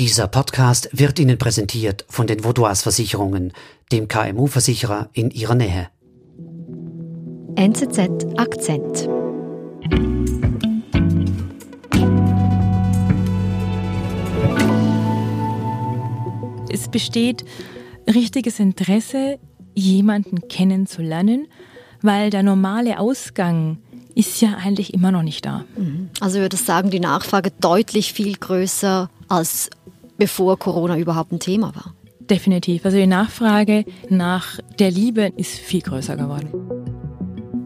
[0.00, 3.52] Dieser Podcast wird Ihnen präsentiert von den Vaudois Versicherungen,
[3.92, 5.88] dem KMU-Versicherer in Ihrer Nähe.
[7.56, 9.10] NZZ Akzent.
[16.72, 17.44] Es besteht
[18.08, 19.38] richtiges Interesse,
[19.74, 21.46] jemanden kennenzulernen,
[22.00, 23.76] weil der normale Ausgang
[24.14, 25.66] ist ja eigentlich immer noch nicht da.
[26.20, 29.70] Also ich würde sagen, die Nachfrage deutlich viel größer als
[30.20, 31.94] bevor Corona überhaupt ein Thema war.
[32.20, 32.84] Definitiv.
[32.84, 36.50] Also die Nachfrage nach der Liebe ist viel größer geworden.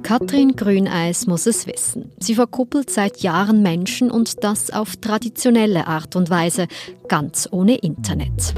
[0.02, 2.12] Katrin Grüneis muss es wissen.
[2.20, 6.68] Sie verkuppelt seit Jahren Menschen und das auf traditionelle Art und Weise,
[7.08, 8.54] ganz ohne Internet.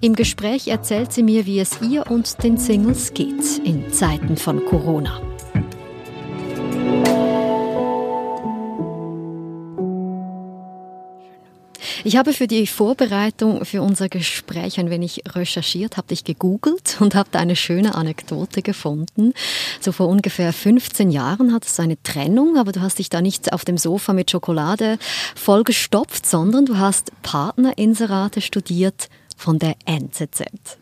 [0.00, 4.64] Im Gespräch erzählt sie mir, wie es ihr und den Singles geht in Zeiten von
[4.66, 5.22] Corona.
[12.04, 17.14] Ich habe für die Vorbereitung für unser Gespräch ein wenig recherchiert, habe dich gegoogelt und
[17.14, 19.32] habe da eine schöne Anekdote gefunden.
[19.80, 23.52] So vor ungefähr 15 Jahren hat es eine Trennung, aber du hast dich da nicht
[23.52, 24.98] auf dem Sofa mit Schokolade
[25.34, 30.81] vollgestopft, sondern du hast Partnerinserate studiert von der NZZ.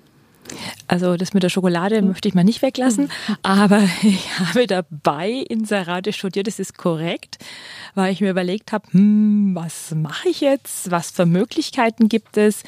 [0.88, 3.10] Also das mit der Schokolade möchte ich mal nicht weglassen,
[3.42, 7.38] aber ich habe dabei Inserate studiert, das ist korrekt,
[7.94, 12.62] weil ich mir überlegt habe, hm, was mache ich jetzt, was für Möglichkeiten gibt es.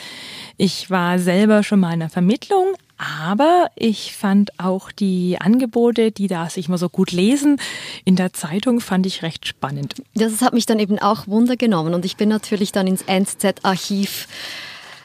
[0.57, 6.29] Ich war selber schon mal in der Vermittlung, aber ich fand auch die Angebote, die
[6.29, 7.61] da sich mal so gut lesen,
[8.05, 9.95] in der Zeitung fand ich recht spannend.
[10.15, 14.29] Das hat mich dann eben auch Wunder genommen und ich bin natürlich dann ins NZZ-Archiv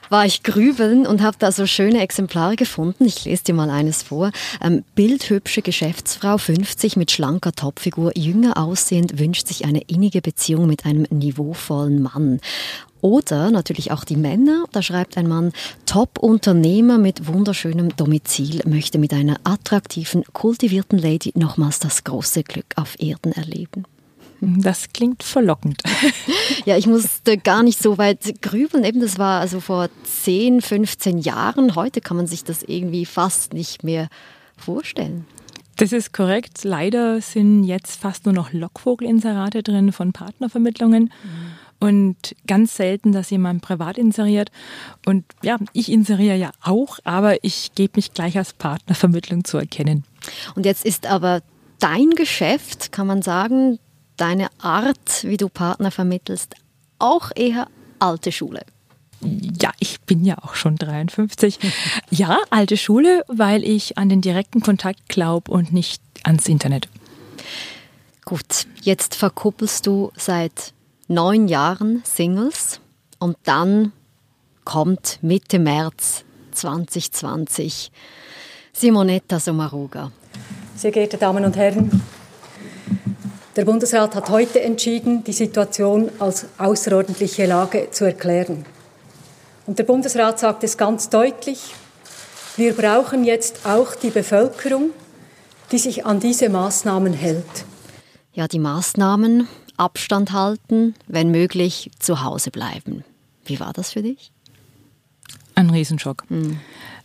[0.09, 3.05] war ich grübeln und habe da so schöne Exemplare gefunden.
[3.05, 4.31] Ich lese dir mal eines vor.
[4.61, 10.85] Ähm, bildhübsche Geschäftsfrau, 50 mit schlanker Topfigur, jünger aussehend, wünscht sich eine innige Beziehung mit
[10.85, 12.39] einem niveauvollen Mann.
[13.01, 14.65] Oder natürlich auch die Männer.
[14.71, 15.51] Da schreibt ein Mann,
[15.85, 22.95] Top-Unternehmer mit wunderschönem Domizil möchte mit einer attraktiven, kultivierten Lady nochmals das große Glück auf
[22.99, 23.85] Erden erleben.
[24.41, 25.81] Das klingt verlockend.
[26.65, 28.83] Ja, ich musste gar nicht so weit grübeln.
[28.83, 31.75] Eben, das war also vor 10, 15 Jahren.
[31.75, 34.09] Heute kann man sich das irgendwie fast nicht mehr
[34.57, 35.25] vorstellen.
[35.77, 36.63] Das ist korrekt.
[36.63, 41.03] Leider sind jetzt fast nur noch Lockvogelinserate drin von Partnervermittlungen.
[41.03, 41.77] Mhm.
[41.79, 44.49] Und ganz selten, dass jemand privat inseriert.
[45.05, 50.03] Und ja, ich inseriere ja auch, aber ich gebe mich gleich als Partnervermittlung zu erkennen.
[50.55, 51.41] Und jetzt ist aber
[51.79, 53.77] dein Geschäft, kann man sagen,
[54.17, 56.55] deine Art, wie du Partner vermittelst,
[56.99, 57.67] auch eher
[57.99, 58.65] alte Schule.
[59.21, 61.59] Ja, ich bin ja auch schon 53.
[62.09, 66.87] Ja, alte Schule, weil ich an den direkten Kontakt glaube und nicht ans Internet.
[68.25, 70.73] Gut, jetzt verkuppelst du seit
[71.07, 72.79] neun Jahren Singles
[73.19, 73.91] und dann
[74.63, 77.91] kommt Mitte März 2020
[78.73, 80.11] Simonetta Sommaruga.
[80.75, 82.01] Sehr geehrte Damen und Herren,
[83.57, 88.65] der Bundesrat hat heute entschieden, die Situation als außerordentliche Lage zu erklären.
[89.65, 91.73] Und der Bundesrat sagt es ganz deutlich,
[92.55, 94.91] wir brauchen jetzt auch die Bevölkerung,
[95.71, 97.65] die sich an diese Maßnahmen hält.
[98.31, 103.03] Ja, die Maßnahmen, Abstand halten, wenn möglich zu Hause bleiben.
[103.43, 104.31] Wie war das für dich?
[105.55, 106.25] Ein Riesenschock.
[106.29, 106.59] Hm.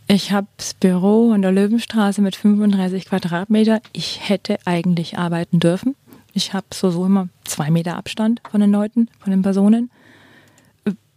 [0.07, 3.81] Ich habe das Büro an der Löwenstraße mit 35 Quadratmeter.
[3.95, 5.95] Ich hätte eigentlich arbeiten dürfen.
[6.33, 9.91] Ich habe so, so immer zwei Meter Abstand von den Leuten, von den Personen.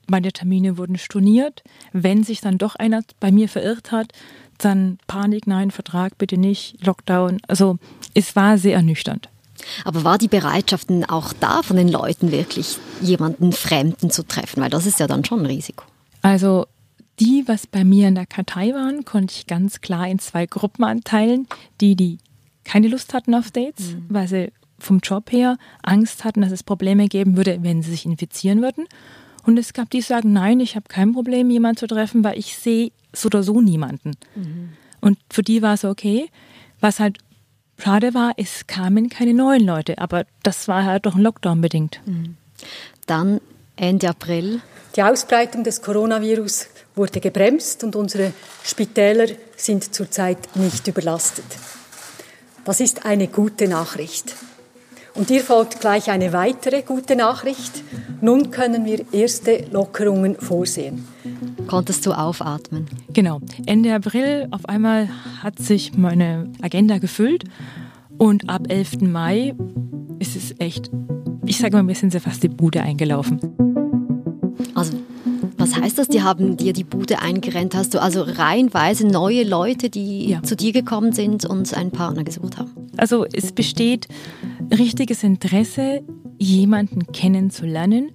[0.07, 1.63] Meine Termine wurden storniert.
[1.91, 4.11] Wenn sich dann doch einer bei mir verirrt hat,
[4.57, 7.39] dann Panik, nein, Vertrag bitte nicht, Lockdown.
[7.47, 7.77] Also
[8.13, 9.29] es war sehr ernüchternd.
[9.83, 14.61] Aber war die Bereitschaft auch da von den Leuten wirklich jemanden Fremden zu treffen?
[14.61, 15.85] Weil das ist ja dann schon ein Risiko.
[16.21, 16.67] Also
[17.19, 20.83] die, was bei mir in der Kartei waren, konnte ich ganz klar in zwei Gruppen
[20.83, 21.47] anteilen.
[21.81, 22.17] Die, die
[22.63, 24.05] keine Lust hatten auf Dates, mhm.
[24.09, 28.05] weil sie vom Job her Angst hatten, dass es Probleme geben würde, wenn sie sich
[28.05, 28.85] infizieren würden.
[29.43, 32.37] Und es gab die, die sagen, nein, ich habe kein Problem, jemanden zu treffen, weil
[32.37, 34.11] ich sehe so oder so niemanden.
[34.35, 34.69] Mhm.
[35.01, 36.29] Und für die war es okay.
[36.79, 37.19] Was halt
[37.77, 42.01] schade war, es kamen keine neuen Leute, aber das war halt doch ein Lockdown bedingt.
[42.05, 42.37] Mhm.
[43.05, 43.39] Dann
[43.75, 44.61] Ende April.
[44.95, 48.33] Die Ausbreitung des Coronavirus wurde gebremst und unsere
[48.63, 49.27] Spitäler
[49.57, 51.45] sind zurzeit nicht überlastet.
[52.63, 54.35] Das ist eine gute Nachricht.
[55.15, 57.83] Und hier folgt gleich eine weitere gute Nachricht.
[58.21, 61.07] Nun können wir erste Lockerungen vorsehen.
[61.67, 62.85] Konntest du aufatmen?
[63.13, 63.39] Genau.
[63.65, 65.09] Ende April auf einmal
[65.41, 67.45] hat sich meine Agenda gefüllt
[68.17, 69.01] und ab 11.
[69.01, 69.55] Mai
[70.19, 70.91] ist es echt,
[71.45, 73.39] ich sage mal, mir sind sie fast die Bude eingelaufen.
[75.85, 77.75] heißt das, die haben dir die Bude eingerennt?
[77.75, 80.43] Hast du also reihenweise neue Leute, die ja.
[80.43, 82.71] zu dir gekommen sind und einen Partner gesucht haben?
[82.97, 84.07] Also es besteht
[84.71, 86.03] richtiges Interesse,
[86.37, 88.11] jemanden kennenzulernen,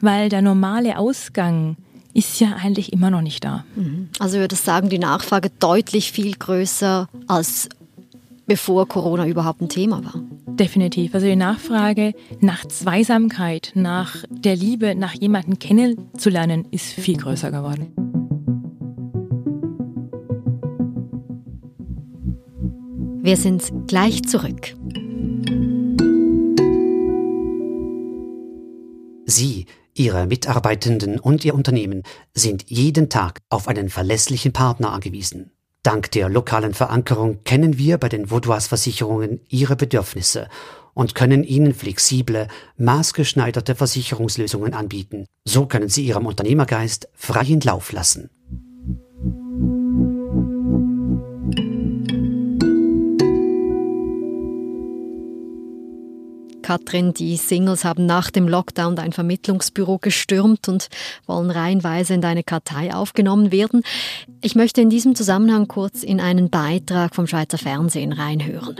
[0.00, 1.76] weil der normale Ausgang
[2.14, 3.64] ist ja eigentlich immer noch nicht da.
[3.76, 4.08] Mhm.
[4.18, 7.68] Also ich würde sagen, die Nachfrage deutlich viel größer als
[8.46, 10.14] bevor Corona überhaupt ein Thema war.
[10.48, 11.14] Definitiv.
[11.14, 17.92] Also die Nachfrage nach Zweisamkeit, nach der Liebe, nach jemanden kennenzulernen, ist viel größer geworden.
[23.22, 24.74] Wir sind gleich zurück.
[29.30, 32.02] Sie, Ihre Mitarbeitenden und Ihr Unternehmen
[32.34, 35.52] sind jeden Tag auf einen verlässlichen Partner angewiesen.
[35.82, 40.48] Dank der lokalen Verankerung kennen wir bei den Vaudois Versicherungen ihre Bedürfnisse
[40.92, 45.24] und können ihnen flexible, maßgeschneiderte Versicherungslösungen anbieten.
[45.44, 48.28] So können sie ihrem Unternehmergeist freien Lauf lassen.
[56.70, 60.86] Katrin, die Singles haben nach dem Lockdown dein Vermittlungsbüro gestürmt und
[61.26, 63.82] wollen reihenweise in deine Kartei aufgenommen werden.
[64.40, 68.76] Ich möchte in diesem Zusammenhang kurz in einen Beitrag vom Schweizer Fernsehen reinhören.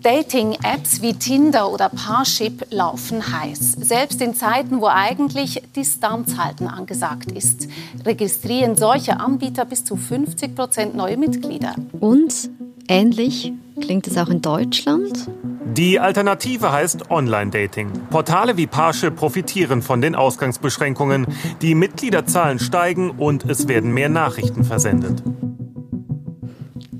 [0.00, 3.72] Dating-Apps wie Tinder oder Parship laufen heiß.
[3.72, 7.66] Selbst in Zeiten, wo eigentlich Distanz halten angesagt ist,
[8.06, 11.74] registrieren solche Anbieter bis zu 50 Prozent neue Mitglieder.
[11.98, 12.48] Und
[12.86, 15.28] ähnlich klingt es auch in Deutschland.
[15.70, 17.90] Die Alternative heißt Online-Dating.
[18.10, 21.26] Portale wie Parship profitieren von den Ausgangsbeschränkungen.
[21.60, 25.22] Die Mitgliederzahlen steigen und es werden mehr Nachrichten versendet.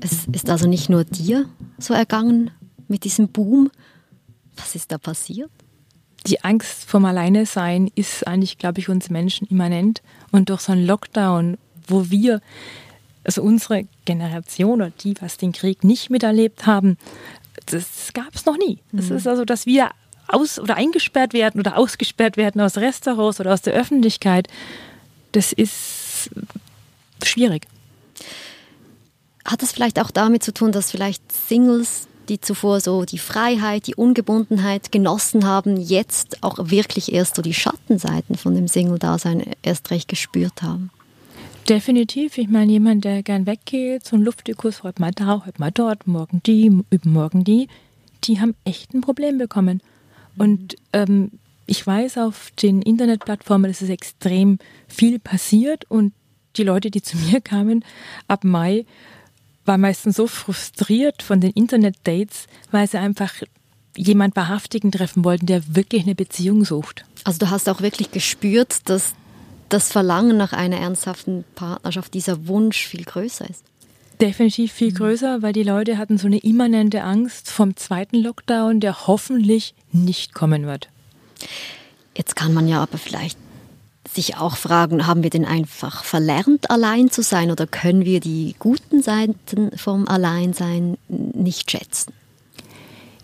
[0.01, 1.45] Es ist also nicht nur dir
[1.79, 2.51] so ergangen
[2.87, 3.71] mit diesem Boom.
[4.55, 5.49] Was ist da passiert?
[6.27, 10.03] Die Angst vom Alleinesein ist eigentlich, glaube ich, uns Menschen immanent.
[10.31, 11.57] Und durch so einen Lockdown,
[11.87, 12.39] wo wir
[13.23, 16.97] also unsere Generation oder die, was den Krieg nicht miterlebt haben,
[17.67, 18.79] das gab es noch nie.
[18.97, 19.17] Es mhm.
[19.17, 19.89] ist also, dass wir
[20.27, 24.47] aus oder eingesperrt werden oder ausgesperrt werden aus Restaurants oder aus der Öffentlichkeit.
[25.31, 26.29] Das ist
[27.23, 27.67] schwierig.
[29.45, 33.87] Hat das vielleicht auch damit zu tun, dass vielleicht Singles, die zuvor so die Freiheit,
[33.87, 39.89] die Ungebundenheit genossen haben, jetzt auch wirklich erst so die Schattenseiten von dem Single-Dasein erst
[39.89, 40.91] recht gespürt haben?
[41.69, 42.39] Definitiv.
[42.39, 46.07] Ich meine, jemand, der gern weggeht, so ein Luftikus, heute mal da, heute mal dort,
[46.07, 47.67] morgen die, übermorgen die,
[48.23, 49.83] die haben echt ein Problem bekommen.
[50.35, 51.29] Und ähm,
[51.67, 54.57] ich weiß, auf den Internetplattformen ist es extrem
[54.87, 56.13] viel passiert und
[56.55, 57.85] die Leute, die zu mir kamen
[58.27, 58.87] ab Mai,
[59.65, 63.31] waren meistens so frustriert von den Internet-Dates, weil sie einfach
[63.95, 67.05] jemand Wahrhaftigen treffen wollten, der wirklich eine Beziehung sucht.
[67.25, 69.13] Also du hast auch wirklich gespürt, dass
[69.69, 73.63] das Verlangen nach einer ernsthaften Partnerschaft, dieser Wunsch viel größer ist.
[74.19, 79.07] Definitiv viel größer, weil die Leute hatten so eine immanente Angst vom zweiten Lockdown, der
[79.07, 80.89] hoffentlich nicht kommen wird.
[82.17, 83.37] Jetzt kann man ja aber vielleicht
[84.13, 88.55] sich auch fragen, haben wir denn einfach verlernt, allein zu sein oder können wir die
[88.59, 92.13] guten Seiten vom Alleinsein nicht schätzen?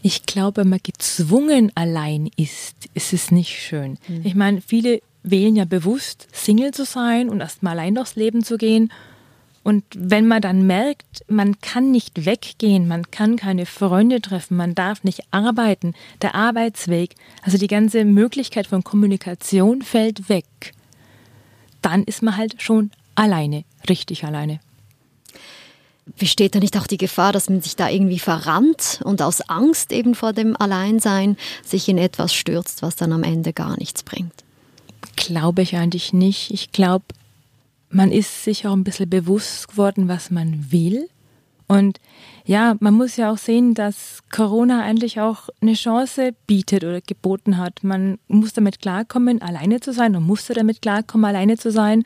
[0.01, 3.97] Ich glaube, wenn man gezwungen allein ist, ist es nicht schön.
[4.07, 4.21] Mhm.
[4.23, 8.43] Ich meine, viele wählen ja bewusst, Single zu sein und erst mal allein durchs Leben
[8.43, 8.91] zu gehen.
[9.63, 14.75] Und wenn man dann merkt, man kann nicht weggehen, man kann keine Freunde treffen, man
[14.75, 20.45] darf nicht arbeiten, der Arbeitsweg, also die ganze Möglichkeit von Kommunikation fällt weg,
[21.81, 24.59] dann ist man halt schon alleine, richtig alleine.
[26.19, 29.91] Besteht da nicht auch die Gefahr, dass man sich da irgendwie verrannt und aus Angst
[29.91, 34.44] eben vor dem Alleinsein sich in etwas stürzt, was dann am Ende gar nichts bringt?
[35.25, 36.51] Glaube ich eigentlich nicht.
[36.51, 37.05] Ich glaube,
[37.89, 41.09] man ist sich auch ein bisschen bewusst geworden, was man will.
[41.67, 41.99] Und
[42.45, 47.57] ja, man muss ja auch sehen, dass Corona eigentlich auch eine Chance bietet oder geboten
[47.57, 47.83] hat.
[47.83, 50.11] Man muss damit klarkommen, alleine zu sein.
[50.11, 52.03] Man musste damit klarkommen, alleine zu sein.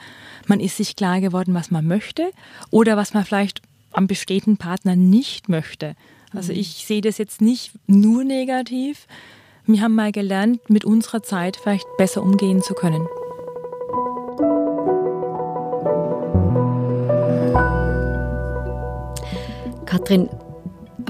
[0.47, 2.31] Man ist sich klar geworden, was man möchte
[2.69, 3.61] oder was man vielleicht
[3.91, 5.95] am bestehenden Partner nicht möchte.
[6.33, 6.59] Also mhm.
[6.59, 9.07] ich sehe das jetzt nicht nur negativ,
[9.73, 13.05] wir haben mal gelernt, mit unserer Zeit vielleicht besser umgehen zu können.
[19.85, 20.27] Katrin,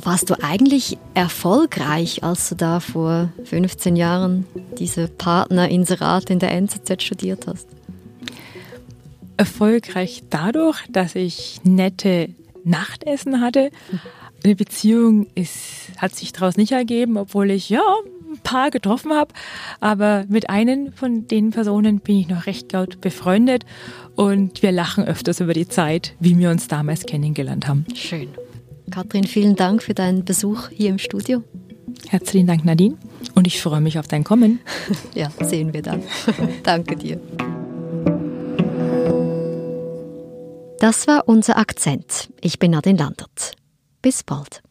[0.04, 4.46] warst du eigentlich erfolgreich, als du da vor 15 Jahren
[4.78, 7.68] diese Partnerinserat in der NZZ studiert hast?
[9.38, 12.30] Erfolgreich dadurch, dass ich nette
[12.66, 13.72] Nachtessen hatte.
[14.44, 17.82] Eine Beziehung ist, hat sich daraus nicht ergeben, obwohl ich ja
[18.30, 19.34] ein paar getroffen habe,
[19.80, 23.66] aber mit einem von den Personen bin ich noch recht gut befreundet
[24.16, 27.86] und wir lachen öfters über die Zeit, wie wir uns damals kennengelernt haben.
[27.96, 28.30] Schön.
[28.92, 31.44] Katrin, vielen Dank für deinen Besuch hier im Studio.
[32.08, 32.98] Herzlichen Dank, Nadine.
[33.36, 34.60] Und ich freue mich auf dein Kommen.
[35.14, 36.04] ja, sehen wir dann.
[36.64, 37.20] Danke dir.
[40.80, 42.30] Das war unser Akzent.
[42.42, 43.54] Ich bin Nadine Landert.
[44.02, 44.62] Bis bald.